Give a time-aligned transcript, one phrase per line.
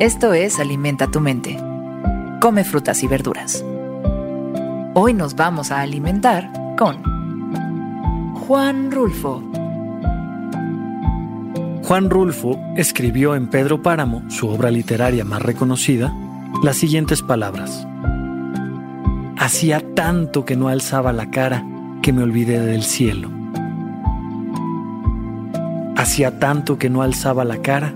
[0.00, 1.56] Esto es Alimenta tu mente.
[2.40, 3.64] Come frutas y verduras.
[4.94, 7.02] Hoy nos vamos a alimentar con
[8.46, 9.42] Juan Rulfo.
[11.82, 16.14] Juan Rulfo escribió en Pedro Páramo, su obra literaria más reconocida,
[16.62, 17.86] las siguientes palabras.
[19.40, 21.64] Hacía tanto que no alzaba la cara
[22.02, 23.30] que me olvidé del cielo.
[25.96, 27.94] Hacía tanto que no alzaba la cara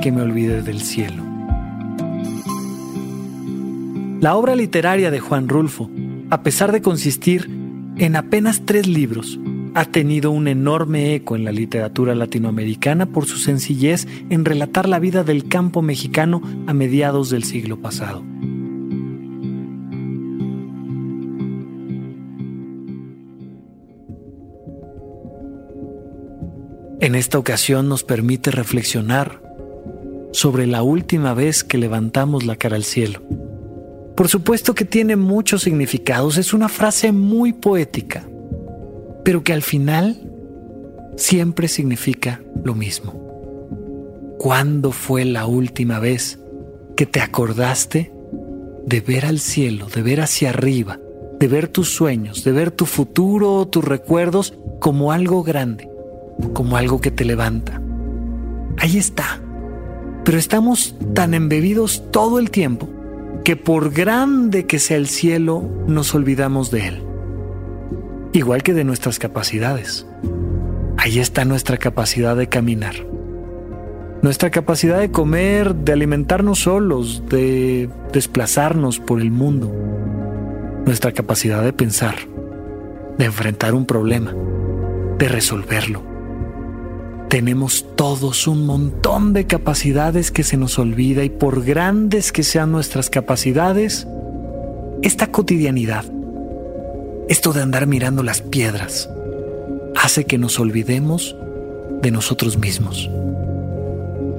[0.00, 1.22] que me olvidé del cielo.
[4.20, 5.88] La obra literaria de Juan Rulfo,
[6.30, 7.48] a pesar de consistir
[7.98, 9.38] en apenas tres libros,
[9.74, 14.98] ha tenido un enorme eco en la literatura latinoamericana por su sencillez en relatar la
[14.98, 18.31] vida del campo mexicano a mediados del siglo pasado.
[27.02, 29.42] En esta ocasión nos permite reflexionar
[30.30, 33.20] sobre la última vez que levantamos la cara al cielo.
[34.14, 38.24] Por supuesto que tiene muchos significados, es una frase muy poética,
[39.24, 40.30] pero que al final
[41.16, 44.36] siempre significa lo mismo.
[44.38, 46.38] ¿Cuándo fue la última vez
[46.96, 48.12] que te acordaste
[48.86, 51.00] de ver al cielo, de ver hacia arriba,
[51.40, 55.88] de ver tus sueños, de ver tu futuro o tus recuerdos como algo grande,
[56.52, 57.80] como algo que te levanta?
[58.78, 59.40] Ahí está.
[60.24, 62.88] Pero estamos tan embebidos todo el tiempo
[63.44, 67.02] que por grande que sea el cielo, nos olvidamos de él.
[68.32, 70.06] Igual que de nuestras capacidades.
[70.96, 72.94] Ahí está nuestra capacidad de caminar.
[74.22, 79.72] Nuestra capacidad de comer, de alimentarnos solos, de desplazarnos por el mundo.
[80.86, 82.14] Nuestra capacidad de pensar,
[83.18, 84.32] de enfrentar un problema,
[85.18, 86.11] de resolverlo
[87.32, 92.70] tenemos todos un montón de capacidades que se nos olvida y por grandes que sean
[92.70, 94.06] nuestras capacidades,
[95.00, 96.04] esta cotidianidad,
[97.30, 99.08] esto de andar mirando las piedras,
[99.96, 101.34] hace que nos olvidemos
[102.02, 103.08] de nosotros mismos.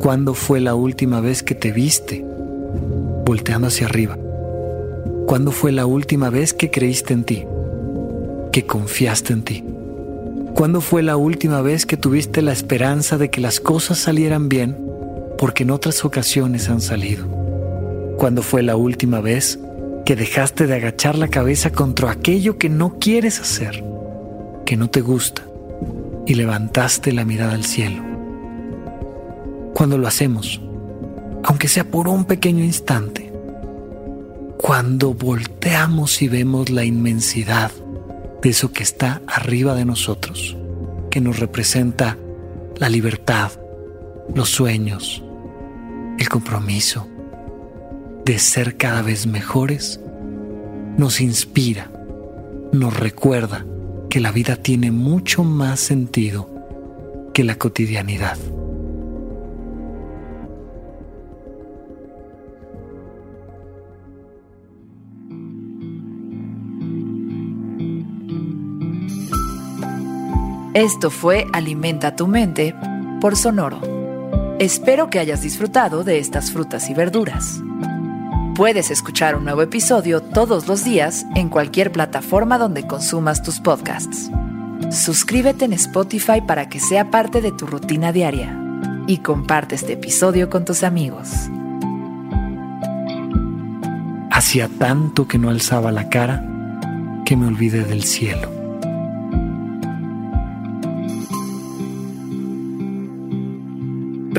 [0.00, 2.26] ¿Cuándo fue la última vez que te viste
[3.24, 4.18] volteando hacia arriba?
[5.28, 7.44] ¿Cuándo fue la última vez que creíste en ti?
[8.50, 9.64] Que confiaste en ti?
[10.54, 14.76] ¿Cuándo fue la última vez que tuviste la esperanza de que las cosas salieran bien
[15.38, 17.26] porque en otras ocasiones han salido?
[18.18, 19.58] ¿Cuándo fue la última vez
[20.04, 23.82] que dejaste de agachar la cabeza contra aquello que no quieres hacer,
[24.66, 25.42] que no te gusta,
[26.26, 28.02] y levantaste la mirada al cielo?
[29.72, 30.60] Cuando lo hacemos,
[31.44, 33.32] aunque sea por un pequeño instante,
[34.58, 37.70] cuando volteamos y vemos la inmensidad,
[38.42, 40.56] de eso que está arriba de nosotros,
[41.10, 42.16] que nos representa
[42.76, 43.52] la libertad,
[44.34, 45.22] los sueños,
[46.18, 47.06] el compromiso
[48.24, 50.00] de ser cada vez mejores,
[50.96, 51.90] nos inspira,
[52.72, 53.66] nos recuerda
[54.08, 56.48] que la vida tiene mucho más sentido
[57.32, 58.36] que la cotidianidad.
[70.74, 72.76] Esto fue Alimenta tu mente
[73.20, 73.80] por Sonoro.
[74.60, 77.60] Espero que hayas disfrutado de estas frutas y verduras.
[78.54, 84.30] Puedes escuchar un nuevo episodio todos los días en cualquier plataforma donde consumas tus podcasts.
[84.92, 88.56] Suscríbete en Spotify para que sea parte de tu rutina diaria
[89.08, 91.30] y comparte este episodio con tus amigos.
[94.30, 96.44] Hacía tanto que no alzaba la cara
[97.24, 98.59] que me olvidé del cielo.